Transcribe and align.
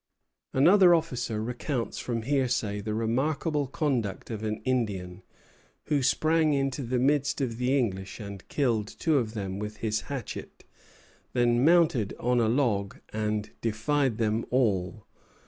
Another 0.51 0.95
officer 0.95 1.43
recounts 1.43 1.99
from 1.99 2.23
hearsay 2.23 2.81
the 2.81 2.95
remarkable 2.95 3.67
conduct 3.67 4.31
of 4.31 4.41
an 4.41 4.59
Indian, 4.65 5.21
who 5.83 6.01
sprang 6.01 6.55
into 6.55 6.81
the 6.81 6.97
midst 6.97 7.39
of 7.39 7.59
the 7.59 7.77
English 7.77 8.19
and 8.19 8.47
killed 8.47 8.87
two 8.87 9.19
of 9.19 9.35
them 9.35 9.59
with 9.59 9.77
his 9.77 10.01
hatchet; 10.09 10.63
then 11.33 11.63
mounted 11.63 12.15
on 12.19 12.39
a 12.39 12.49
log 12.49 12.97
and 13.09 13.51
defied 13.61 14.17
them 14.17 14.43
all. 14.49 15.05